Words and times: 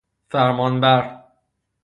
فرمان 0.29 0.81
بر 0.81 1.01